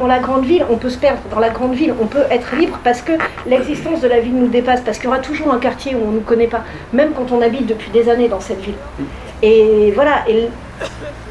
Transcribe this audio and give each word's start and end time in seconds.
dans 0.00 0.06
la 0.06 0.18
grande 0.18 0.46
ville, 0.46 0.64
on 0.70 0.76
peut 0.76 0.88
se 0.88 0.96
perdre. 0.96 1.20
Dans 1.30 1.40
la 1.40 1.50
grande 1.50 1.74
ville, 1.74 1.92
on 2.00 2.06
peut 2.06 2.24
être 2.30 2.56
libre 2.56 2.78
parce 2.82 3.02
que 3.02 3.12
l'existence 3.46 4.00
de 4.00 4.08
la 4.08 4.20
ville 4.20 4.34
nous 4.34 4.48
dépasse, 4.48 4.80
parce 4.80 4.96
qu'il 4.96 5.04
y 5.04 5.08
aura 5.08 5.18
toujours 5.18 5.52
un 5.52 5.58
quartier 5.58 5.94
où 5.94 5.98
on 6.06 6.10
ne 6.10 6.16
nous 6.16 6.22
connaît 6.22 6.46
pas, 6.46 6.64
même 6.94 7.12
quand 7.12 7.30
on 7.32 7.42
habite 7.42 7.66
depuis 7.66 7.90
des 7.90 8.08
années 8.08 8.28
dans 8.28 8.40
cette 8.40 8.60
ville. 8.60 8.80
Et 9.42 9.92
voilà, 9.94 10.24
et 10.26 10.48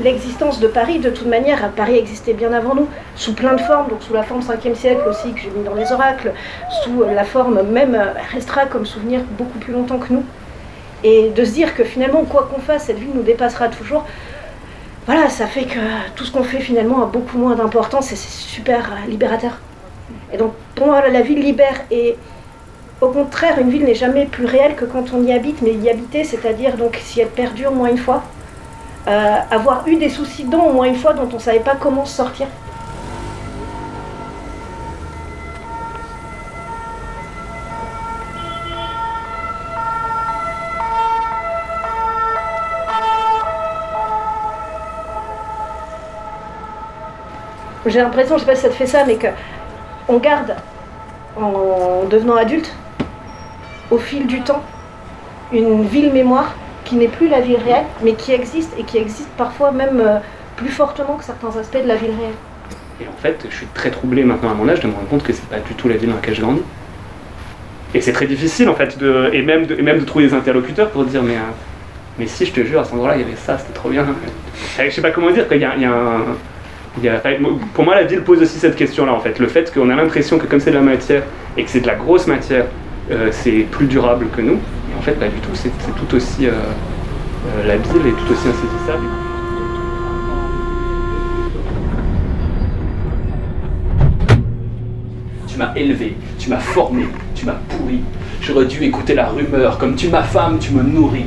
l'existence 0.04 0.60
de 0.60 0.68
Paris, 0.68 1.00
de 1.00 1.10
toute 1.10 1.25
manière, 1.28 1.68
Paris 1.71 1.97
existait 1.97 2.34
bien 2.34 2.54
avant 2.54 2.75
nous, 2.75 2.88
sous 3.16 3.34
plein 3.34 3.54
de 3.54 3.61
formes, 3.61 3.89
donc 3.89 4.04
sous 4.04 4.14
la 4.14 4.21
forme 4.21 4.42
5e 4.42 4.75
siècle 4.75 5.01
aussi, 5.10 5.33
que 5.33 5.39
j'ai 5.42 5.50
mis 5.50 5.64
dans 5.64 5.74
les 5.74 5.92
oracles, 5.92 6.32
sous 6.83 7.04
la 7.04 7.24
forme 7.24 7.64
même, 7.64 8.00
restera 8.32 8.68
comme 8.68 8.86
souvenir 8.86 9.21
beaucoup 9.32 9.57
plus 9.57 9.74
longtemps 9.74 9.97
que 9.97 10.14
nous. 10.14 10.24
Et 11.04 11.29
de 11.29 11.43
se 11.43 11.51
dire 11.54 11.75
que 11.75 11.83
finalement, 11.83 12.24
quoi 12.24 12.47
qu'on 12.54 12.61
fasse, 12.61 12.83
cette 12.83 13.00
ville 13.00 13.14
nous 13.15 13.24
dépassera 13.24 13.70
toujours, 13.70 14.06
voilà, 15.09 15.27
ça 15.27 15.47
fait 15.47 15.63
que 15.63 15.79
tout 16.15 16.23
ce 16.23 16.31
qu'on 16.31 16.43
fait 16.43 16.59
finalement 16.59 17.01
a 17.01 17.07
beaucoup 17.07 17.39
moins 17.39 17.55
d'importance 17.55 18.11
et 18.11 18.15
c'est 18.15 18.29
super 18.29 18.95
libérateur. 19.07 19.57
Et 20.32 20.37
donc 20.37 20.54
pour 20.75 20.85
moi, 20.85 21.01
la 21.09 21.21
ville 21.21 21.39
libère 21.39 21.82
et 21.89 22.15
au 23.01 23.07
contraire, 23.07 23.57
une 23.57 23.71
ville 23.71 23.85
n'est 23.85 23.95
jamais 23.95 24.27
plus 24.27 24.45
réelle 24.45 24.75
que 24.75 24.85
quand 24.85 25.05
on 25.11 25.23
y 25.23 25.33
habite, 25.33 25.63
mais 25.63 25.73
y 25.73 25.89
habiter, 25.89 26.23
c'est-à-dire 26.23 26.77
donc 26.77 26.95
si 27.01 27.21
elle 27.21 27.29
perdure 27.29 27.71
moins 27.71 27.89
une 27.89 27.97
fois, 27.97 28.21
euh, 29.07 29.37
avoir 29.49 29.87
eu 29.87 29.95
des 29.95 30.09
soucis 30.09 30.43
dedans 30.43 30.68
au 30.68 30.73
moins 30.73 30.85
une 30.85 30.95
fois 31.04 31.13
dont 31.13 31.27
on 31.32 31.37
ne 31.37 31.41
savait 31.41 31.60
pas 31.61 31.75
comment 31.75 32.05
sortir. 32.05 32.45
J'ai 47.89 47.99
l'impression, 47.99 48.37
je 48.37 48.41
sais 48.41 48.45
pas 48.45 48.55
si 48.55 48.61
ça 48.61 48.69
te 48.69 48.75
fait 48.75 48.85
ça, 48.85 49.03
mais 49.05 49.17
qu'on 49.17 50.17
garde, 50.17 50.55
en 51.35 52.05
devenant 52.09 52.35
adulte, 52.35 52.73
au 53.89 53.97
fil 53.97 54.27
du 54.27 54.41
temps, 54.41 54.61
une 55.51 55.83
ville 55.83 56.13
mémoire 56.13 56.53
qui 56.85 56.95
n'est 56.95 57.07
plus 57.07 57.27
la 57.27 57.41
ville 57.41 57.57
réelle, 57.57 57.85
mais 58.03 58.13
qui 58.13 58.31
existe 58.31 58.73
et 58.77 58.83
qui 58.83 58.97
existe 58.97 59.29
parfois 59.37 59.71
même 59.71 59.99
euh, 59.99 60.17
plus 60.55 60.69
fortement 60.69 61.15
que 61.15 61.23
certains 61.23 61.55
aspects 61.59 61.81
de 61.81 61.87
la 61.87 61.95
ville 61.95 62.11
réelle. 62.11 62.35
Et 63.01 63.07
en 63.07 63.21
fait, 63.21 63.45
je 63.49 63.55
suis 63.55 63.67
très 63.67 63.89
troublé 63.89 64.23
maintenant 64.23 64.51
à 64.51 64.53
mon 64.53 64.67
âge 64.69 64.81
de 64.81 64.87
me 64.87 64.93
rendre 64.93 65.07
compte 65.07 65.23
que 65.23 65.33
c'est 65.33 65.47
pas 65.47 65.59
du 65.59 65.73
tout 65.73 65.87
la 65.87 65.97
ville 65.97 66.09
dans 66.09 66.15
laquelle 66.15 66.35
je 66.35 66.41
grandis. 66.41 66.61
Et 67.95 68.01
c'est 68.01 68.11
très 68.11 68.27
difficile 68.27 68.69
en 68.69 68.75
fait, 68.75 68.99
de, 68.99 69.31
et, 69.33 69.41
même 69.41 69.65
de, 69.65 70.05
trouver 70.05 70.27
des 70.27 70.33
interlocuteurs 70.35 70.91
pour 70.91 71.05
dire 71.05 71.23
mais, 71.23 71.37
euh, 71.37 71.51
mais 72.19 72.27
si 72.27 72.45
je 72.45 72.51
te 72.51 72.63
jure, 72.63 72.81
à 72.81 72.83
cet 72.83 72.93
endroit-là, 72.93 73.15
il 73.15 73.21
y 73.21 73.23
avait 73.23 73.35
ça, 73.35 73.57
c'était 73.57 73.73
trop 73.73 73.89
bien. 73.89 74.05
Je 74.77 74.89
sais 74.91 75.01
pas 75.01 75.09
comment 75.09 75.31
dire, 75.31 75.45
il 75.51 75.57
y 75.57 75.65
a 75.65 75.91
un, 75.91 76.35
pour 77.73 77.83
moi, 77.83 77.95
la 77.95 78.03
ville 78.03 78.22
pose 78.22 78.42
aussi 78.42 78.59
cette 78.59 78.75
question-là, 78.75 79.14
en 79.14 79.19
fait. 79.19 79.39
Le 79.39 79.47
fait 79.47 79.73
qu'on 79.73 79.89
a 79.89 79.95
l'impression 79.95 80.38
que 80.38 80.45
comme 80.45 80.59
c'est 80.59 80.72
de 80.72 80.75
la 80.75 80.81
matière 80.81 81.23
et 81.58 81.64
que 81.64 81.69
c'est 81.69 81.81
de 81.81 81.88
la 81.88 81.95
grosse 81.95 82.28
matière, 82.28 82.66
euh, 83.11 83.30
c'est 83.31 83.66
plus 83.72 83.88
durable 83.88 84.28
que 84.36 84.41
nous. 84.41 84.53
Et 84.56 84.97
en 84.97 85.02
fait, 85.02 85.14
pas 85.14 85.28
du 85.28 85.39
tout. 85.39 85.52
C'est 85.53 85.69
tout 85.69 86.16
aussi 86.16 86.47
euh, 86.47 86.52
euh, 86.52 87.67
la 87.67 87.78
ville 87.78 88.08
est 88.08 88.11
tout 88.11 88.31
aussi 88.31 88.47
insaisissable. 88.47 89.06
Tu 95.47 95.58
m'as 95.58 95.73
élevé, 95.75 96.16
tu 96.38 96.50
m'as 96.50 96.59
formé, 96.59 97.06
tu 97.36 97.45
m'as 97.45 97.58
pourri. 97.69 98.02
J'aurais 98.41 98.66
dû 98.66 98.84
écouter 98.84 99.16
la 99.16 99.28
rumeur. 99.28 99.78
Comme 99.78 99.95
tu 99.95 100.08
m'as 100.08 100.23
femme, 100.23 100.58
tu 100.59 100.72
me 100.72 100.84
nourris. 100.84 101.25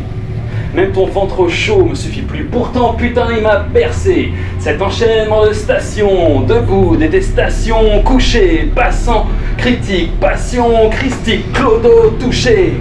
Même 0.75 0.91
ton 0.91 1.05
ventre 1.05 1.49
chaud 1.49 1.85
me 1.85 1.95
suffit 1.95 2.23
plus. 2.23 2.45
Pourtant, 2.45 2.95
putain, 2.95 3.27
il 3.37 3.43
m'a 3.43 3.59
bercé. 3.59 4.33
Cet 4.59 4.81
enchaînement 4.81 5.47
de 5.47 5.53
stations, 5.53 6.41
debout, 6.41 6.97
détestation, 6.97 8.03
couché, 8.03 8.71
passant, 8.75 9.27
critique, 9.59 10.19
passion, 10.19 10.89
christique, 10.89 11.53
clodo, 11.53 12.15
touché. 12.19 12.73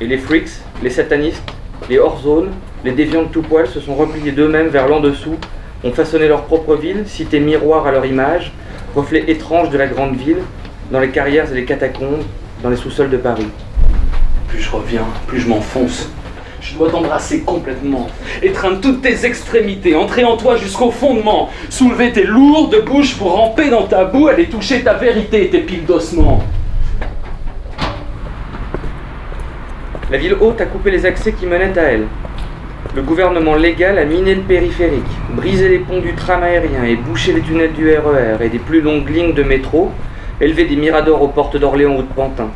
Et 0.00 0.06
les 0.06 0.16
freaks, 0.16 0.48
les 0.82 0.88
satanistes, 0.88 1.42
les 1.90 1.98
hors-zones, 1.98 2.52
les 2.86 2.92
déviants 2.92 3.24
de 3.24 3.28
tout 3.28 3.42
poil 3.42 3.66
se 3.66 3.80
sont 3.80 3.94
repliés 3.94 4.32
d'eux-mêmes 4.32 4.68
vers 4.68 4.88
l'en-dessous 4.88 5.36
ont 5.84 5.92
façonné 5.92 6.26
leur 6.26 6.44
propre 6.44 6.76
ville, 6.76 7.04
cité 7.06 7.38
miroir 7.40 7.86
à 7.86 7.92
leur 7.92 8.06
image, 8.06 8.52
reflet 8.96 9.24
étrange 9.28 9.70
de 9.70 9.76
la 9.76 9.86
grande 9.86 10.16
ville, 10.16 10.38
dans 10.90 11.00
les 11.00 11.10
carrières 11.10 11.50
et 11.52 11.54
les 11.54 11.64
catacombes, 11.64 12.22
dans 12.62 12.70
les 12.70 12.76
sous-sols 12.76 13.10
de 13.10 13.18
Paris. 13.18 13.48
Plus 14.48 14.60
je 14.60 14.70
reviens, 14.70 15.04
plus 15.26 15.40
je 15.40 15.48
m'enfonce. 15.48 16.10
Je 16.62 16.78
dois 16.78 16.90
t'embrasser 16.90 17.42
complètement, 17.42 18.06
étreindre 18.42 18.80
toutes 18.80 19.02
tes 19.02 19.26
extrémités, 19.26 19.94
entrer 19.94 20.24
en 20.24 20.38
toi 20.38 20.56
jusqu'au 20.56 20.90
fondement, 20.90 21.50
soulever 21.68 22.10
tes 22.10 22.24
lourdes 22.24 22.82
bouches 22.86 23.16
pour 23.18 23.32
ramper 23.32 23.68
dans 23.68 23.82
ta 23.82 24.06
boue, 24.06 24.28
aller 24.28 24.46
toucher 24.46 24.82
ta 24.82 24.94
vérité 24.94 25.44
et 25.44 25.50
tes 25.50 25.60
piles 25.60 25.84
d'ossement. 25.84 26.42
La 30.10 30.16
ville 30.16 30.36
haute 30.40 30.60
a 30.60 30.66
coupé 30.66 30.90
les 30.90 31.04
accès 31.04 31.32
qui 31.32 31.44
menaient 31.44 31.78
à 31.78 31.82
elle. 31.82 32.06
Le 32.94 33.02
gouvernement 33.02 33.56
légal 33.56 33.98
a 33.98 34.04
miné 34.04 34.36
le 34.36 34.42
périphérique, 34.42 35.02
brisé 35.30 35.68
les 35.68 35.80
ponts 35.80 35.98
du 35.98 36.14
tram 36.14 36.44
aérien 36.44 36.84
et 36.84 36.94
bouché 36.94 37.32
les 37.32 37.40
tunnels 37.40 37.72
du 37.72 37.90
RER 37.90 38.36
e 38.38 38.42
et 38.44 38.48
des 38.48 38.60
plus 38.60 38.80
longues 38.80 39.08
lignes 39.08 39.34
de 39.34 39.42
métro, 39.42 39.90
élevé 40.40 40.64
des 40.64 40.76
miradors 40.76 41.20
aux 41.20 41.26
portes 41.26 41.56
d'Orléans 41.56 41.96
ou 41.96 42.02
de 42.02 42.12
Pantin. 42.14 42.50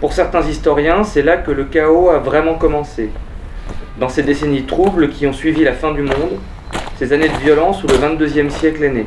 Pour 0.00 0.12
certains 0.12 0.42
historiens, 0.42 1.02
c'est 1.02 1.22
là 1.22 1.38
que 1.38 1.50
le 1.50 1.64
chaos 1.64 2.10
a 2.10 2.18
vraiment 2.18 2.56
commencé. 2.56 3.08
Dans 3.98 4.10
ces 4.10 4.22
décennies 4.22 4.64
troubles 4.64 5.08
qui 5.08 5.26
ont 5.26 5.32
suivi 5.32 5.64
la 5.64 5.72
fin 5.72 5.92
du 5.92 6.02
monde, 6.02 6.38
ces 6.98 7.14
années 7.14 7.30
de 7.30 7.38
violence 7.38 7.82
où 7.82 7.86
le 7.86 7.94
22e 7.94 8.50
siècle 8.50 8.84
est 8.84 8.90
né. 8.90 9.06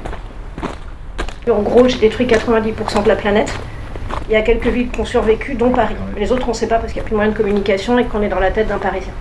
En 1.52 1.62
gros, 1.62 1.88
j'ai 1.88 2.00
détruit 2.00 2.26
90% 2.26 3.04
de 3.04 3.08
la 3.08 3.16
planète. 3.16 3.54
Il 4.28 4.34
y 4.34 4.38
a 4.38 4.42
quelques 4.42 4.68
villes 4.68 4.90
qui 4.90 5.02
ont 5.02 5.06
survécu, 5.06 5.54
dont 5.54 5.70
Paris. 5.70 5.96
Les 6.18 6.32
autres, 6.32 6.48
on 6.48 6.52
ne 6.52 6.56
sait 6.56 6.68
pas 6.68 6.80
parce 6.80 6.94
qu'il 6.94 7.00
n'y 7.00 7.06
a 7.06 7.08
plus 7.08 7.16
moyen 7.16 7.30
de 7.30 7.38
communication 7.38 8.00
et 8.00 8.06
qu'on 8.06 8.24
est 8.24 8.30
dans 8.30 8.40
la 8.40 8.50
tête 8.50 8.68
d'un 8.68 8.80
Parisien. 8.80 9.14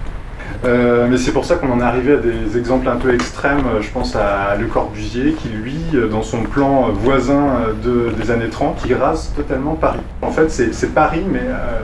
Euh, 0.64 1.06
mais 1.08 1.16
c'est 1.16 1.32
pour 1.32 1.44
ça 1.44 1.56
qu'on 1.56 1.72
en 1.72 1.80
est 1.80 1.84
arrivé 1.84 2.14
à 2.14 2.16
des 2.16 2.58
exemples 2.58 2.88
un 2.88 2.96
peu 2.96 3.14
extrêmes. 3.14 3.64
Je 3.80 3.90
pense 3.90 4.14
à 4.14 4.56
Le 4.56 4.66
Corbusier 4.66 5.32
qui, 5.32 5.48
lui, 5.48 5.80
dans 6.10 6.22
son 6.22 6.42
plan 6.42 6.90
voisin 6.90 7.74
de, 7.82 8.10
des 8.20 8.30
années 8.30 8.50
30, 8.50 8.82
il 8.86 8.94
rase 8.94 9.32
totalement 9.34 9.74
Paris. 9.74 10.00
En 10.22 10.30
fait, 10.30 10.50
c'est 10.50 10.94
Paris, 10.94 11.24
mais 11.30 11.42
euh, 11.42 11.80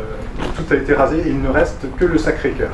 tout 0.56 0.64
a 0.70 0.76
été 0.76 0.94
rasé 0.94 1.18
et 1.18 1.28
il 1.28 1.40
ne 1.40 1.48
reste 1.48 1.86
que 1.98 2.04
le 2.04 2.18
Sacré-Cœur. 2.18 2.70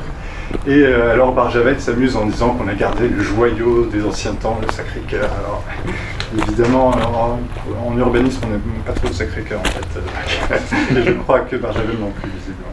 Et 0.67 0.83
euh, 0.83 1.13
alors 1.13 1.33
Barjavel 1.33 1.79
s'amuse 1.79 2.15
en 2.15 2.25
disant 2.25 2.51
qu'on 2.51 2.67
a 2.67 2.73
gardé 2.73 3.07
le 3.07 3.21
joyau 3.21 3.85
des 3.85 4.03
anciens 4.05 4.33
temps, 4.33 4.59
le 4.65 4.71
Sacré-Cœur. 4.71 5.29
Alors 5.39 5.63
évidemment, 6.47 6.91
en, 6.91 7.97
urbanisme, 7.97 8.41
on 8.45 8.49
n'aime 8.49 8.61
pas 8.85 8.93
trop 8.93 9.07
le 9.07 9.13
Sacré-Cœur 9.13 9.59
en 9.59 9.63
fait. 9.63 10.95
et 10.99 11.03
je 11.03 11.11
crois 11.11 11.41
que 11.41 11.55
Barjavel 11.55 11.97
non 11.99 12.11
plus, 12.11 12.29
visiblement. 12.29 12.72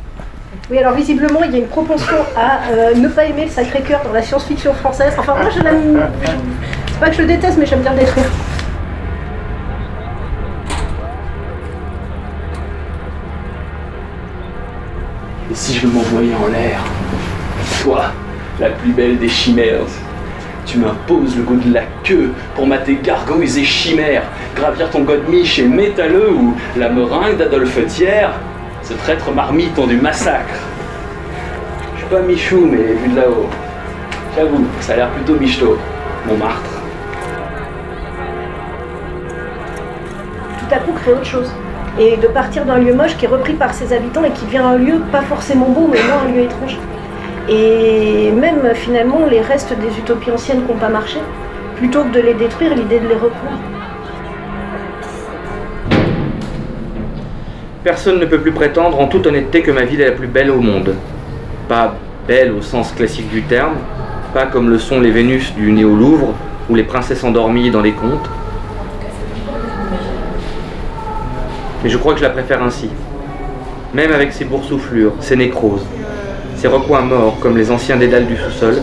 Oui, 0.70 0.78
alors 0.78 0.94
visiblement, 0.94 1.42
il 1.42 1.50
y 1.50 1.56
a 1.56 1.58
une 1.58 1.66
propension 1.66 2.14
à 2.36 2.70
euh, 2.70 2.94
ne 2.94 3.08
pas 3.08 3.24
aimer 3.24 3.46
le 3.46 3.50
Sacré-Cœur 3.50 4.02
dans 4.04 4.12
la 4.12 4.22
science-fiction 4.22 4.72
française. 4.72 5.12
Enfin, 5.18 5.34
moi, 5.34 5.50
je 5.52 5.60
l'aime. 5.60 6.00
C'est 6.86 7.00
pas 7.00 7.08
que 7.08 7.16
je 7.16 7.22
le 7.22 7.26
déteste, 7.26 7.58
mais 7.58 7.66
j'aime 7.66 7.80
bien 7.80 7.92
le 7.92 7.98
détruire. 7.98 8.26
Et 15.50 15.54
si 15.54 15.76
je 15.76 15.88
m'envoyais 15.88 16.34
en 16.36 16.46
l'air 16.46 16.78
Toi, 17.82 18.12
la 18.60 18.68
plus 18.68 18.92
belle 18.92 19.18
des 19.18 19.28
chimères, 19.28 19.80
tu 20.66 20.78
m'imposes 20.78 21.36
le 21.36 21.42
goût 21.42 21.56
de 21.56 21.74
la 21.74 21.82
queue 22.04 22.30
pour 22.54 22.68
mater 22.68 22.96
gargouilles 23.02 23.58
et 23.58 23.64
chimères, 23.64 24.22
gravir 24.54 24.88
ton 24.90 25.00
godemiche 25.00 25.58
et 25.58 25.64
métalleux 25.64 26.32
ou 26.32 26.56
la 26.76 26.90
meringue 26.90 27.38
d'Adolphe 27.38 27.84
Thiers 27.88 28.28
ce 28.90 28.94
traître 28.96 29.30
marmite 29.30 29.78
ont 29.78 29.86
du 29.86 29.98
massacre. 29.98 30.58
Je 31.94 32.00
suis 32.00 32.08
pas 32.08 32.20
Michou, 32.22 32.66
mais 32.68 32.94
vu 32.94 33.08
de 33.08 33.16
là-haut. 33.16 33.48
J'avoue, 34.36 34.66
ça 34.80 34.94
a 34.94 34.96
l'air 34.96 35.10
plutôt 35.10 35.34
Michto, 35.38 35.78
martre. 36.36 36.70
Tout 40.58 40.74
à 40.74 40.78
coup, 40.78 40.92
créer 40.92 41.14
autre 41.14 41.24
chose. 41.24 41.52
Et 42.00 42.16
de 42.16 42.26
partir 42.26 42.64
d'un 42.64 42.78
lieu 42.78 42.92
moche 42.92 43.16
qui 43.16 43.26
est 43.26 43.28
repris 43.28 43.52
par 43.52 43.74
ses 43.74 43.92
habitants 43.92 44.24
et 44.24 44.30
qui 44.30 44.44
devient 44.46 44.58
un 44.58 44.76
lieu 44.76 45.00
pas 45.12 45.22
forcément 45.22 45.68
beau, 45.68 45.88
mais 45.90 45.98
moins 46.02 46.28
un 46.28 46.32
lieu 46.32 46.42
étrange. 46.42 46.76
Et 47.48 48.32
même 48.32 48.74
finalement, 48.74 49.24
les 49.30 49.40
restes 49.40 49.72
des 49.78 49.98
utopies 49.98 50.32
anciennes 50.32 50.66
qui 50.66 50.72
n'ont 50.72 50.78
pas 50.78 50.88
marché, 50.88 51.18
plutôt 51.76 52.02
que 52.02 52.10
de 52.10 52.20
les 52.20 52.34
détruire, 52.34 52.74
l'idée 52.74 52.98
de 52.98 53.06
les 53.06 53.14
reprendre. 53.14 53.58
Personne 57.82 58.18
ne 58.18 58.26
peut 58.26 58.40
plus 58.40 58.52
prétendre 58.52 59.00
en 59.00 59.06
toute 59.06 59.26
honnêteté 59.26 59.62
que 59.62 59.70
ma 59.70 59.84
ville 59.84 60.02
est 60.02 60.10
la 60.10 60.12
plus 60.12 60.26
belle 60.26 60.50
au 60.50 60.60
monde. 60.60 60.94
Pas 61.66 61.94
belle 62.28 62.52
au 62.52 62.60
sens 62.60 62.92
classique 62.92 63.30
du 63.30 63.40
terme, 63.42 63.72
pas 64.34 64.44
comme 64.44 64.68
le 64.68 64.78
sont 64.78 65.00
les 65.00 65.10
Vénus 65.10 65.54
du 65.54 65.72
Néo-Louvre 65.72 66.34
ou 66.68 66.74
les 66.74 66.82
princesses 66.82 67.24
endormies 67.24 67.70
dans 67.70 67.80
les 67.80 67.92
contes. 67.92 68.28
Mais 71.82 71.88
je 71.88 71.96
crois 71.96 72.12
que 72.12 72.18
je 72.18 72.24
la 72.24 72.30
préfère 72.30 72.62
ainsi. 72.62 72.90
même 73.94 74.12
avec 74.12 74.32
ses 74.32 74.44
boursouflures, 74.44 75.14
ses 75.20 75.34
nécroses, 75.34 75.84
ses 76.56 76.68
recoins 76.68 77.00
morts 77.00 77.38
comme 77.40 77.56
les 77.56 77.70
anciens 77.70 77.96
dédales 77.96 78.26
du 78.26 78.36
sous-sol, 78.36 78.76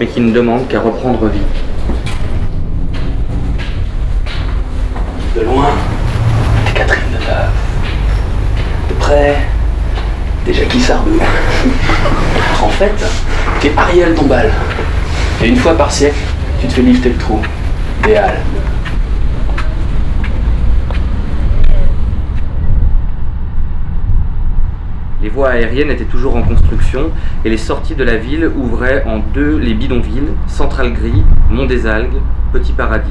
mais 0.00 0.06
qui 0.06 0.20
ne 0.20 0.32
demandent 0.32 0.66
qu'à 0.66 0.80
reprendre 0.80 1.26
vie. 1.26 1.38
Près, 9.10 9.38
t'es 10.44 10.52
Jackie 10.54 10.78
Sardou. 10.78 11.18
en 12.62 12.68
fait, 12.68 12.94
t'es 13.58 13.72
Ariel 13.76 14.14
Tombal. 14.14 14.52
Et 15.42 15.48
une 15.48 15.56
fois 15.56 15.76
par 15.76 15.90
siècle, 15.90 16.20
tu 16.60 16.68
te 16.68 16.72
fais 16.74 16.82
lifter 16.82 17.08
le 17.08 17.16
trou. 17.16 17.40
Des 18.04 18.14
halles. 18.14 18.38
Les 25.20 25.28
voies 25.28 25.48
aériennes 25.48 25.90
étaient 25.90 26.04
toujours 26.04 26.36
en 26.36 26.42
construction 26.42 27.10
et 27.44 27.50
les 27.50 27.58
sorties 27.58 27.96
de 27.96 28.04
la 28.04 28.14
ville 28.14 28.48
ouvraient 28.56 29.02
en 29.08 29.18
deux 29.18 29.58
les 29.58 29.74
bidonvilles, 29.74 30.30
Central 30.46 30.92
Gris, 30.92 31.24
Mont 31.50 31.66
des 31.66 31.84
Algues, 31.88 32.20
Petit 32.52 32.72
Paradis. 32.72 33.10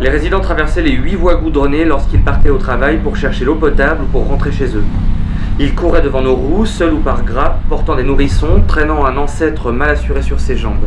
Les 0.00 0.08
résidents 0.08 0.40
traversaient 0.40 0.82
les 0.82 0.92
huit 0.92 1.16
voies 1.16 1.34
goudronnées 1.34 1.84
lorsqu'ils 1.84 2.22
partaient 2.22 2.50
au 2.50 2.58
travail 2.58 2.98
pour 2.98 3.16
chercher 3.16 3.44
l'eau 3.44 3.56
potable 3.56 4.04
ou 4.04 4.06
pour 4.06 4.28
rentrer 4.28 4.52
chez 4.52 4.76
eux. 4.76 4.84
Ils 5.58 5.74
couraient 5.74 6.02
devant 6.02 6.22
nos 6.22 6.36
roues, 6.36 6.66
seuls 6.66 6.94
ou 6.94 7.00
par 7.00 7.24
grappes, 7.24 7.60
portant 7.68 7.96
des 7.96 8.04
nourrissons, 8.04 8.62
traînant 8.68 9.04
un 9.04 9.16
ancêtre 9.16 9.72
mal 9.72 9.90
assuré 9.90 10.22
sur 10.22 10.38
ses 10.38 10.56
jambes. 10.56 10.86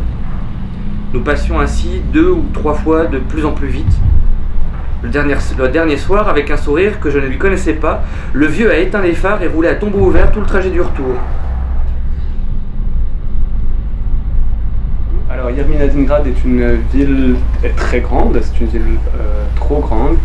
Nous 1.12 1.20
passions 1.20 1.60
ainsi 1.60 2.00
deux 2.10 2.30
ou 2.30 2.46
trois 2.54 2.72
fois 2.72 3.04
de 3.04 3.18
plus 3.18 3.44
en 3.44 3.52
plus 3.52 3.68
vite. 3.68 4.00
Le 5.02 5.10
dernier, 5.10 5.34
le 5.58 5.68
dernier 5.68 5.98
soir, 5.98 6.30
avec 6.30 6.50
un 6.50 6.56
sourire 6.56 6.98
que 6.98 7.10
je 7.10 7.18
ne 7.18 7.26
lui 7.26 7.36
connaissais 7.36 7.74
pas, 7.74 8.04
le 8.32 8.46
vieux 8.46 8.70
a 8.70 8.78
éteint 8.78 9.02
les 9.02 9.12
phares 9.12 9.42
et 9.42 9.48
roulé 9.48 9.68
à 9.68 9.74
tombeau 9.74 10.06
ouvert 10.06 10.32
tout 10.32 10.40
le 10.40 10.46
trajet 10.46 10.70
du 10.70 10.80
retour. 10.80 11.16
Alors 15.52 15.68
Yerminatingrad 15.68 16.26
est 16.26 16.44
une 16.44 16.78
ville 16.94 17.36
très 17.76 18.00
grande, 18.00 18.38
c'est 18.40 18.60
une 18.60 18.68
ville 18.68 18.98
euh, 19.18 19.44
trop 19.56 19.80
grande, 19.80 20.16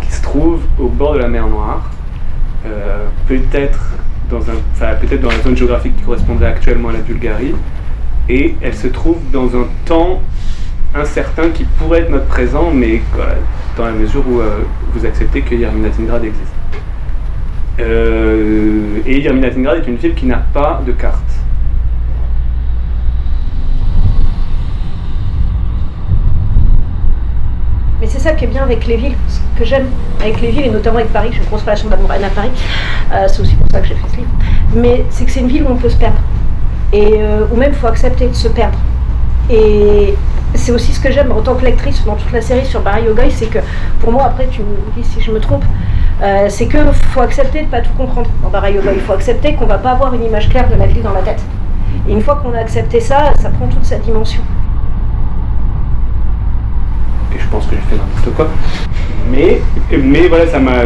qui 0.00 0.12
se 0.12 0.22
trouve 0.22 0.60
au 0.78 0.88
bord 0.88 1.14
de 1.14 1.18
la 1.18 1.28
mer 1.28 1.48
Noire, 1.48 1.90
euh, 2.66 3.06
peut-être 3.26 3.80
dans, 4.30 4.38
peut-être 4.38 5.20
dans 5.20 5.30
la 5.30 5.40
zone 5.40 5.56
géographique 5.56 5.96
qui 5.96 6.04
correspondrait 6.04 6.46
actuellement 6.46 6.90
à 6.90 6.92
la 6.92 7.00
Bulgarie, 7.00 7.54
et 8.28 8.54
elle 8.62 8.74
se 8.74 8.86
trouve 8.86 9.16
dans 9.32 9.46
un 9.56 9.66
temps 9.86 10.20
incertain 10.94 11.50
qui 11.50 11.64
pourrait 11.64 12.02
être 12.02 12.10
notre 12.10 12.26
présent, 12.26 12.70
mais 12.72 13.00
dans 13.76 13.86
la 13.86 13.92
mesure 13.92 14.22
où 14.28 14.40
euh, 14.40 14.58
vous 14.94 15.04
acceptez 15.04 15.40
que 15.40 15.56
Yerminatingrad 15.56 16.22
existe. 16.24 16.54
Et 17.78 19.20
Yerminatingrad 19.20 19.78
est 19.78 19.88
une 19.88 19.96
ville 19.96 20.14
qui 20.14 20.26
n'a 20.26 20.38
pas 20.52 20.80
de 20.86 20.92
carte. 20.92 21.35
Mais 28.06 28.12
c'est 28.12 28.20
ça 28.20 28.34
qui 28.34 28.44
est 28.44 28.46
bien 28.46 28.62
avec 28.62 28.86
les 28.86 28.96
villes, 28.98 29.16
ce 29.26 29.40
que 29.58 29.64
j'aime 29.64 29.88
avec 30.20 30.40
les 30.40 30.52
villes, 30.52 30.66
et 30.66 30.70
notamment 30.70 30.98
avec 30.98 31.12
Paris, 31.12 31.30
j'ai 31.32 31.38
une 31.38 31.46
grosse 31.46 31.62
relation 31.62 31.88
d'amour 31.88 32.08
à 32.08 32.18
Paris, 32.28 32.52
euh, 33.12 33.26
c'est 33.26 33.40
aussi 33.40 33.56
pour 33.56 33.66
ça 33.72 33.80
que 33.80 33.88
j'ai 33.88 33.96
fait 33.96 34.08
ce 34.12 34.16
livre, 34.18 34.30
mais 34.76 35.04
c'est 35.10 35.24
que 35.24 35.30
c'est 35.32 35.40
une 35.40 35.48
ville 35.48 35.64
où 35.64 35.72
on 35.72 35.74
peut 35.74 35.88
se 35.88 35.96
perdre, 35.96 36.18
et 36.92 37.14
euh, 37.16 37.46
où 37.50 37.56
même 37.56 37.72
il 37.72 37.76
faut 37.76 37.88
accepter 37.88 38.28
de 38.28 38.32
se 38.32 38.46
perdre. 38.46 38.78
Et 39.50 40.14
c'est 40.54 40.70
aussi 40.70 40.92
ce 40.92 41.00
que 41.00 41.10
j'aime 41.10 41.32
en 41.32 41.40
tant 41.40 41.56
que 41.56 41.64
lectrice 41.64 42.04
dans 42.04 42.14
toute 42.14 42.30
la 42.30 42.42
série 42.42 42.64
sur 42.64 42.80
Barry 42.80 43.06
Yogoy, 43.06 43.28
c'est 43.32 43.46
que 43.46 43.58
pour 43.98 44.12
moi, 44.12 44.26
après 44.26 44.46
tu 44.46 44.60
me 44.60 44.76
dis 44.96 45.02
si 45.02 45.20
je 45.20 45.32
me 45.32 45.40
trompe, 45.40 45.64
euh, 46.22 46.46
c'est 46.48 46.68
qu'il 46.68 46.86
faut 46.92 47.22
accepter 47.22 47.62
de 47.62 47.64
ne 47.64 47.70
pas 47.70 47.80
tout 47.80 47.92
comprendre 47.98 48.30
dans 48.40 48.50
Barry 48.50 48.74
Yogoy, 48.74 48.92
il 48.94 49.00
faut 49.00 49.14
accepter 49.14 49.54
qu'on 49.54 49.66
va 49.66 49.78
pas 49.78 49.90
avoir 49.90 50.14
une 50.14 50.22
image 50.22 50.48
claire 50.48 50.68
de 50.68 50.76
la 50.76 50.86
ville 50.86 51.02
dans 51.02 51.12
la 51.12 51.22
tête. 51.22 51.42
Et 52.08 52.12
une 52.12 52.20
fois 52.20 52.36
qu'on 52.36 52.54
a 52.54 52.60
accepté 52.60 53.00
ça, 53.00 53.32
ça 53.42 53.50
prend 53.50 53.66
toute 53.66 53.84
sa 53.84 53.96
dimension 53.96 54.42
et 57.36 57.40
je 57.40 57.48
que 57.66 57.76
j'ai 57.76 57.82
fait 57.90 57.96
n'importe 57.96 58.34
quoi. 58.36 58.48
Mais, 59.30 59.60
mais 59.90 60.28
voilà, 60.28 60.46
ça 60.46 60.58
m'a, 60.58 60.84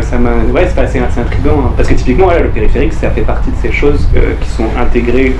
ouais, 0.52 0.68
c'est 0.72 0.80
assez, 0.80 0.98
assez 0.98 1.20
intriguant 1.20 1.62
hein. 1.66 1.72
parce 1.76 1.88
que 1.88 1.94
typiquement, 1.94 2.24
voilà, 2.24 2.40
le 2.40 2.48
périphérique, 2.48 2.94
ça 2.94 3.10
fait 3.10 3.20
partie 3.20 3.50
de 3.50 3.56
ces 3.60 3.70
choses 3.70 4.08
euh, 4.16 4.32
qui 4.40 4.48
sont 4.48 4.64
intégrées, 4.78 5.34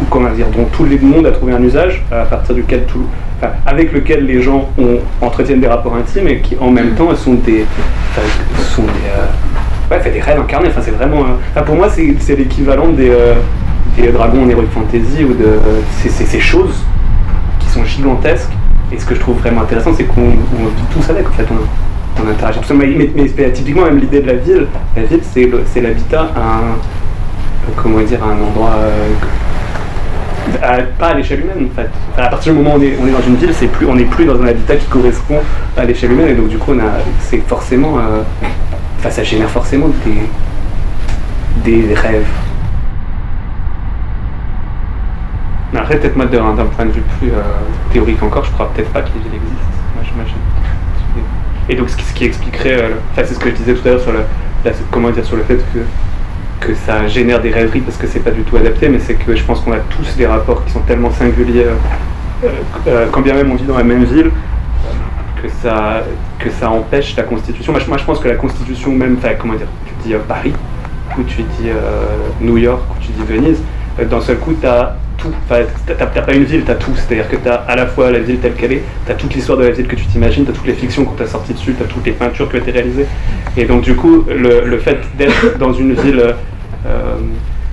ou 0.00 0.04
comment 0.10 0.30
dire, 0.30 0.46
dont 0.48 0.66
tout 0.66 0.84
le 0.84 0.98
monde 0.98 1.26
a 1.26 1.32
trouvé 1.32 1.54
un 1.54 1.62
usage 1.62 2.02
à 2.10 2.24
partir 2.24 2.54
duquel 2.54 2.84
tout, 2.84 3.06
enfin, 3.38 3.52
avec 3.64 3.92
lequel 3.92 4.26
les 4.26 4.42
gens 4.42 4.68
ont, 4.78 4.98
entretiennent 5.22 5.60
des 5.60 5.66
rapports 5.66 5.94
intimes 5.96 6.28
et 6.28 6.40
qui 6.40 6.56
en 6.60 6.70
même 6.70 6.94
temps 6.94 7.14
sont 7.16 7.34
des, 7.34 7.64
sont 8.74 8.82
des, 8.82 8.88
euh, 8.88 9.90
ouais, 9.90 10.00
fait 10.00 10.10
des 10.10 10.20
rêves 10.20 10.38
incarnés. 10.38 10.68
Enfin, 10.68 10.82
c'est 10.84 10.90
vraiment, 10.90 11.24
euh, 11.56 11.62
pour 11.62 11.74
moi, 11.74 11.88
c'est, 11.88 12.36
l'équivalent 12.36 12.88
des, 12.88 13.12
des 13.96 14.12
dragons 14.12 14.44
en 14.44 14.48
heroic 14.48 14.66
fantasy 14.74 15.24
ou 15.24 15.32
de, 15.32 15.58
ces 16.06 16.40
choses 16.40 16.84
qui 17.60 17.68
sont 17.68 17.84
gigantesques 17.84 18.52
et 18.92 18.98
ce 18.98 19.06
que 19.06 19.14
je 19.14 19.20
trouve 19.20 19.38
vraiment 19.38 19.62
intéressant, 19.62 19.92
c'est 19.96 20.04
qu'on 20.04 20.30
vit 20.30 20.84
tous 20.92 21.08
avec, 21.10 21.26
en 21.28 21.32
fait, 21.32 21.46
on, 21.50 22.22
on 22.22 22.30
interagit. 22.30 22.60
Mais, 22.74 23.10
mais, 23.14 23.50
typiquement, 23.52 23.84
même 23.84 23.98
l'idée 23.98 24.20
de 24.20 24.26
la 24.26 24.34
ville, 24.34 24.66
la 24.96 25.04
ville, 25.04 25.20
c'est 25.24 25.80
l'habitat 25.80 26.30
à 26.36 26.40
un, 26.40 26.76
comment 27.76 28.00
dire, 28.00 28.22
un 28.22 28.40
endroit, 28.46 28.72
euh, 28.76 29.08
pas 30.98 31.08
à 31.08 31.14
l'échelle 31.14 31.40
humaine, 31.40 31.68
en 31.70 31.74
fait. 31.74 31.88
à 32.20 32.28
partir 32.28 32.52
du 32.52 32.58
moment 32.58 32.74
où 32.74 32.78
on 32.78 32.82
est, 32.82 32.98
on 33.00 33.06
est 33.06 33.12
dans 33.12 33.26
une 33.26 33.36
ville, 33.36 33.52
plus, 33.68 33.86
on 33.86 33.94
n'est 33.94 34.04
plus 34.04 34.26
dans 34.26 34.40
un 34.42 34.46
habitat 34.46 34.76
qui 34.76 34.86
correspond 34.86 35.38
à 35.76 35.84
l'échelle 35.84 36.12
humaine, 36.12 36.28
et 36.28 36.34
donc 36.34 36.48
du 36.48 36.58
coup, 36.58 36.72
c'est 37.20 37.38
forcément, 37.46 37.98
euh, 37.98 38.22
enfin, 38.98 39.10
ça 39.10 39.22
génère 39.22 39.48
forcément 39.50 39.88
des, 41.64 41.80
des 41.86 41.94
rêves. 41.94 42.26
Mais 45.72 45.78
après, 45.78 45.98
peut-être 45.98 46.16
moi, 46.16 46.26
d'un 46.26 46.40
point 46.66 46.84
de 46.84 46.90
vue 46.90 47.02
plus 47.18 47.30
euh, 47.30 47.42
théorique 47.92 48.22
encore, 48.22 48.44
je 48.44 48.50
crois 48.50 48.70
peut-être 48.74 48.90
pas 48.90 49.00
que 49.00 49.08
les 49.08 49.20
villes 49.20 49.40
existent. 49.40 49.72
Moi, 49.94 50.04
j'imagine. 50.04 50.36
Et 51.68 51.74
donc, 51.76 51.88
ce 51.88 52.12
qui, 52.12 52.24
expliquerait, 52.24 52.82
euh, 52.82 52.88
enfin, 53.12 53.22
c'est 53.24 53.34
ce 53.34 53.38
que 53.38 53.48
je 53.48 53.54
disais 53.54 53.74
tout 53.74 53.88
à 53.88 53.92
l'heure 53.92 54.00
sur 54.00 54.12
le, 54.12 54.20
comment 54.90 55.10
dire, 55.10 55.24
sur 55.24 55.36
le 55.36 55.44
fait 55.44 55.56
que 55.72 55.80
que 56.60 56.76
ça 56.76 57.08
génère 57.08 57.40
des 57.40 57.50
rêveries 57.50 57.80
parce 57.80 57.96
que 57.96 58.06
c'est 58.06 58.20
pas 58.20 58.30
du 58.30 58.42
tout 58.42 58.56
adapté, 58.56 58.88
mais 58.88 59.00
c'est 59.00 59.14
que 59.14 59.34
je 59.34 59.42
pense 59.42 59.58
qu'on 59.62 59.72
a 59.72 59.80
tous 59.80 60.14
des 60.16 60.28
rapports 60.28 60.64
qui 60.64 60.70
sont 60.70 60.78
tellement 60.82 61.10
singuliers, 61.10 61.66
euh, 62.86 63.06
quand 63.10 63.20
bien 63.20 63.34
même 63.34 63.50
on 63.50 63.56
vit 63.56 63.64
dans 63.64 63.76
la 63.76 63.82
même 63.82 64.04
ville, 64.04 64.30
que 65.42 65.48
ça, 65.60 66.04
que 66.38 66.50
ça 66.50 66.70
empêche 66.70 67.16
la 67.16 67.24
constitution. 67.24 67.72
Moi 67.72 67.80
je, 67.80 67.88
moi, 67.88 67.98
je 67.98 68.04
pense 68.04 68.20
que 68.20 68.28
la 68.28 68.36
constitution 68.36 68.92
même, 68.92 69.16
comment 69.40 69.54
dire, 69.54 69.66
tu 69.86 70.08
dis 70.08 70.14
Paris, 70.28 70.52
ou 71.18 71.24
tu 71.24 71.42
dis 71.42 71.70
New 72.40 72.58
York, 72.58 72.82
ou 72.92 73.00
tu 73.00 73.10
dis 73.10 73.24
Venise, 73.24 73.60
d'un 74.00 74.20
seul 74.20 74.38
coup, 74.38 74.54
tu 74.54 74.64
as 74.64 74.96
Enfin, 75.44 75.62
t'as 75.86 76.22
pas 76.22 76.34
une 76.34 76.44
ville, 76.44 76.62
t'as 76.64 76.74
tout. 76.74 76.92
C'est-à-dire 76.96 77.28
que 77.28 77.36
t'as 77.36 77.54
à 77.54 77.76
la 77.76 77.86
fois 77.86 78.10
la 78.10 78.18
ville 78.18 78.38
telle 78.38 78.54
qu'elle 78.54 78.72
est, 78.72 78.82
t'as 79.06 79.14
toute 79.14 79.34
l'histoire 79.34 79.58
de 79.58 79.64
la 79.64 79.70
ville 79.70 79.86
que 79.86 79.96
tu 79.96 80.06
t'imagines, 80.06 80.44
t'as 80.44 80.52
toutes 80.52 80.66
les 80.66 80.74
fictions 80.74 81.04
qu'on 81.04 81.14
t'a 81.14 81.26
sorties 81.26 81.54
dessus, 81.54 81.74
t'as 81.78 81.84
toutes 81.84 82.06
les 82.06 82.12
peintures 82.12 82.48
qui 82.48 82.56
ont 82.56 82.60
été 82.60 82.70
réalisées. 82.70 83.06
Et 83.56 83.64
donc, 83.64 83.82
du 83.82 83.94
coup, 83.94 84.24
le, 84.28 84.78
fait 84.78 84.98
d'être 85.16 85.58
dans 85.58 85.72
une 85.72 85.94
ville. 85.94 86.34
Euh, 86.86 87.16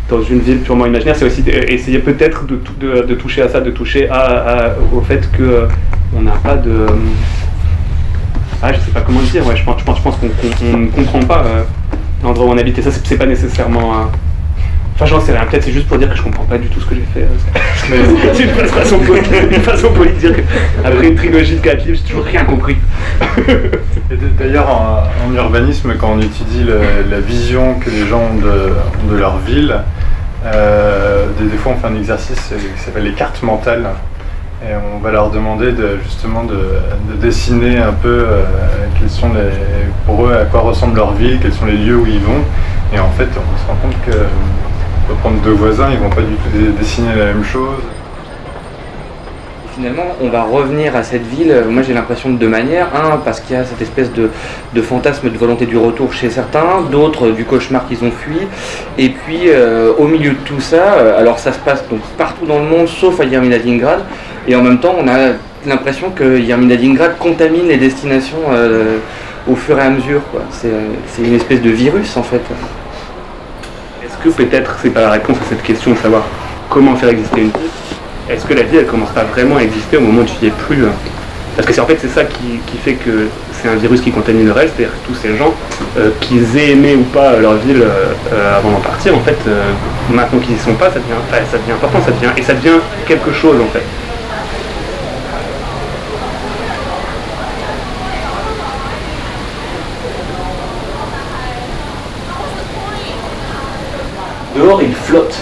dans 0.10 0.24
une 0.24 0.40
ville 0.40 0.60
purement 0.60 0.88
imaginaire, 0.88 1.16
c'est 1.16 1.26
aussi 1.26 1.44
essayer 1.48 2.00
peut-être 2.00 2.46
de, 2.48 3.14
toucher 3.14 3.44
à 3.44 3.50
ça, 3.50 3.62
de 3.62 3.70
toucher 3.70 4.10
au 4.92 5.02
fait 5.02 5.30
que 5.32 5.44
euh, 5.44 5.68
on 6.18 6.22
n'a 6.22 6.32
pas 6.32 6.56
de. 6.56 6.88
ah, 8.62 8.74
je 8.74 8.80
sais 8.80 8.92
pas 8.92 9.02
comment 9.02 9.20
le 9.20 9.28
dire, 9.28 9.46
ouais, 9.46 9.56
je 9.56 9.64
pense, 9.64 9.80
je 9.80 9.86
pense, 9.86 9.98
je 9.98 10.02
pense 10.02 10.16
qu'on 10.18 10.78
ne 10.78 10.88
comprend 10.88 11.20
pas 11.20 11.44
euh, 11.46 11.64
l'endroit 12.24 12.48
où 12.48 12.50
on 12.50 12.58
habite. 12.58 12.80
Et 12.80 12.82
ça, 12.82 12.90
c'est 12.92 13.18
pas 13.18 13.28
nécessairement 13.28 14.10
Enfin, 15.02 15.06
j'en 15.06 15.22
sais 15.22 15.32
rien. 15.32 15.46
Peut-être 15.46 15.64
c'est 15.64 15.72
juste 15.72 15.88
pour 15.88 15.98
dire 15.98 16.10
que 16.10 16.18
je 16.18 16.22
comprends 16.22 16.44
pas 16.44 16.58
du 16.58 16.68
tout 16.68 16.82
ce 16.82 16.86
que 16.86 16.96
j'ai 16.96 17.08
fait. 17.14 17.26
c'est 18.34 18.44
une 18.44 18.50
façon, 18.50 19.00
une 19.50 19.62
façon 19.62 19.94
polie 19.94 20.12
de 20.12 20.18
dire 20.18 20.36
qu'après 20.36 21.08
une 21.08 21.16
trilogie 21.16 21.56
de 21.56 21.62
4 21.62 21.86
livres, 21.86 21.98
j'ai 21.98 22.10
toujours 22.10 22.26
rien 22.26 22.44
compris. 22.44 22.76
D'ailleurs, 24.38 24.68
en, 24.70 25.34
urbanisme, 25.34 25.94
quand 25.98 26.12
on 26.18 26.20
étudie 26.20 26.66
la 27.10 27.20
vision 27.22 27.76
que 27.76 27.90
les 27.90 28.08
gens 28.08 28.20
ont 28.20 29.10
de, 29.10 29.16
leur 29.16 29.38
ville, 29.38 29.74
euh, 30.46 31.28
des, 31.40 31.58
fois 31.58 31.76
on 31.78 31.80
fait 31.80 31.88
un 31.88 31.98
exercice 31.98 32.54
qui 32.76 32.84
s'appelle 32.84 33.06
les 33.06 33.14
cartes 33.14 33.42
mentales. 33.42 33.88
Et 34.62 34.74
on 34.94 35.00
va 35.00 35.12
leur 35.12 35.30
demander 35.30 35.72
de, 35.72 35.98
justement 36.04 36.44
de, 36.44 37.16
dessiner 37.22 37.78
un 37.78 37.94
peu 37.94 38.26
euh, 38.28 38.44
quels 39.00 39.10
sont 39.10 39.30
les, 39.30 39.88
pour 40.06 40.28
eux 40.28 40.34
à 40.34 40.44
quoi 40.44 40.60
ressemble 40.60 40.98
leur 40.98 41.14
ville, 41.14 41.40
quels 41.42 41.54
sont 41.54 41.66
les 41.66 41.78
lieux 41.78 41.96
où 41.96 42.06
ils 42.06 42.20
vont. 42.20 42.44
Et 42.94 43.00
en 43.00 43.10
fait, 43.12 43.30
on 43.30 43.58
se 43.58 43.66
rend 43.66 43.78
compte 43.82 43.96
que 44.06 44.18
prendre 45.16 45.40
deux 45.42 45.52
voisins, 45.52 45.90
ils 45.92 46.00
vont 46.00 46.10
pas 46.10 46.22
du 46.22 46.36
tout 46.36 46.78
dessiner 46.78 47.16
la 47.16 47.26
même 47.26 47.44
chose. 47.44 47.82
finalement, 49.76 50.16
on 50.22 50.28
va 50.30 50.44
revenir 50.44 50.96
à 50.96 51.04
cette 51.04 51.26
ville, 51.26 51.54
moi 51.70 51.84
j'ai 51.84 51.94
l'impression 51.94 52.30
de 52.30 52.38
deux 52.38 52.48
manières. 52.48 52.88
Un, 52.94 53.18
parce 53.18 53.40
qu'il 53.40 53.56
y 53.56 53.60
a 53.60 53.64
cette 53.64 53.82
espèce 53.82 54.12
de, 54.12 54.82
fantasme 54.82 55.30
de 55.30 55.38
volonté 55.38 55.66
du 55.66 55.78
retour 55.78 56.14
chez 56.14 56.30
certains, 56.30 56.82
d'autres 56.92 57.32
du 57.32 57.46
cauchemar 57.46 57.88
qu'ils 57.88 58.04
ont 58.04 58.12
fui. 58.12 58.40
Et 58.98 59.10
puis, 59.10 59.44
euh, 59.48 59.94
au 59.98 60.06
milieu 60.06 60.32
de 60.32 60.44
tout 60.46 60.60
ça, 60.60 60.94
euh, 60.94 61.20
alors 61.20 61.40
ça 61.40 61.54
se 61.54 61.60
passe 61.60 61.88
donc 61.90 62.02
partout 62.18 62.46
dans 62.46 62.60
le 62.60 62.66
monde, 62.66 62.88
sauf 62.88 63.20
à 63.20 63.24
Yerminatingrad. 63.24 64.02
Et 64.48 64.56
en 64.56 64.62
même 64.62 64.80
temps, 64.80 64.96
on 65.00 65.08
a 65.08 65.34
l'impression 65.66 66.10
que 66.10 66.40
Yerminatingrad 66.40 67.18
contamine 67.18 67.68
les 67.68 67.78
destinations 67.78 68.38
euh, 68.52 68.98
au 69.48 69.56
fur 69.56 69.78
et 69.80 69.84
à 69.84 69.90
mesure. 69.90 70.22
C'est 70.52 71.24
une 71.24 71.36
espèce 71.36 71.62
de 71.62 71.70
virus 71.70 72.16
en 72.18 72.24
fait. 72.24 72.42
Que 74.24 74.30
peut-être 74.30 74.78
c'est 74.82 74.90
pas 74.90 75.02
la 75.02 75.12
réponse 75.12 75.38
à 75.38 75.50
cette 75.50 75.64
question 75.64 75.92
de 75.92 75.98
savoir 75.98 76.24
comment 76.70 76.96
faire 76.96 77.10
exister 77.10 77.42
une 77.42 77.48
vie 77.48 77.72
Est-ce 78.30 78.46
que 78.46 78.54
la 78.54 78.64
vie 78.64 78.78
elle 78.78 78.86
commence 78.86 79.10
pas 79.12 79.24
vraiment 79.24 79.58
à 79.58 79.64
exister 79.64 79.98
au 79.98 80.02
moment 80.02 80.22
où 80.22 80.26
tu 80.26 80.34
n'y 80.42 80.48
es 80.48 80.52
plus 80.52 80.84
euh 80.84 80.90
Parce 81.56 81.68
que 81.68 81.74
c'est 81.74 81.82
en 81.82 81.86
fait 81.86 81.98
c'est 82.00 82.10
ça 82.10 82.24
qui, 82.24 82.60
qui 82.68 82.78
fait 82.78 82.94
que 82.94 83.28
c'est 83.62 83.68
un 83.68 83.76
virus 83.76 84.02
qui 84.02 84.12
contamine 84.12 84.46
le 84.46 84.52
reste, 84.52 84.74
c'est-à-dire 84.78 84.96
tous 85.06 85.16
ces 85.16 85.36
gens, 85.36 85.54
euh, 85.98 86.12
qu'ils 86.22 86.58
aient 86.58 86.72
aimé 86.72 86.96
ou 86.96 87.04
pas 87.04 87.38
leur 87.38 87.56
ville 87.56 87.82
euh, 87.82 88.14
euh, 88.32 88.58
avant 88.58 88.72
d'en 88.72 88.80
partir, 88.80 89.16
en 89.16 89.20
fait, 89.20 89.38
euh, 89.48 89.72
maintenant 90.10 90.40
qu'ils 90.40 90.56
y 90.56 90.60
sont 90.60 90.74
pas, 90.76 90.90
ça 90.90 91.00
devient, 91.00 91.46
ça 91.52 91.58
devient 91.58 91.72
important, 91.74 92.00
ça 92.06 92.12
devient, 92.12 92.32
et 92.38 92.42
ça 92.42 92.54
devient 92.54 92.80
quelque 93.06 93.32
chose 93.34 93.58
en 93.62 93.68
fait. 93.68 93.84
Dehors, 104.56 104.82
il 104.82 104.94
flotte, 104.94 105.36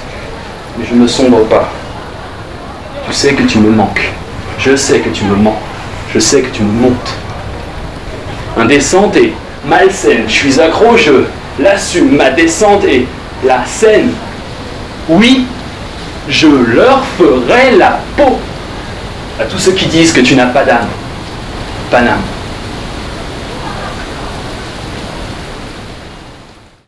mais 0.78 0.86
je 0.86 0.87
ne 0.98 1.08
sombre 1.08 1.44
pas. 1.46 1.70
Tu 3.08 3.14
sais 3.14 3.34
que 3.34 3.44
tu 3.44 3.60
me 3.60 3.72
manques. 3.72 4.12
Je 4.60 4.76
sais 4.76 5.00
que 5.00 5.10
tu 5.10 5.24
me 5.26 5.36
mens. 5.36 5.58
Je 6.14 6.20
sais 6.20 6.42
que 6.42 6.50
tu 6.50 6.64
me 6.64 6.72
montes. 6.72 7.14
Indécente 8.58 9.16
et 9.18 9.34
malsaine, 9.66 10.24
je 10.28 10.34
suis 10.34 10.60
accro, 10.60 10.98
je 10.98 11.26
l'assume. 11.60 12.16
Ma 12.16 12.32
descente 12.32 12.84
est 12.86 13.06
la 13.46 13.66
scène. 13.66 14.12
Oui, 15.10 15.46
je 16.30 16.48
leur 16.48 17.04
ferai 17.18 17.78
la 17.78 18.00
peau. 18.16 18.40
À 19.40 19.46
tous 19.46 19.60
ceux 19.60 19.74
qui 19.74 19.86
disent 19.86 20.12
que 20.12 20.22
tu 20.22 20.36
n'as 20.36 20.48
pas 20.48 20.64
d'âme. 20.64 20.88
Pas 21.92 22.02
d'âme. 22.02 22.22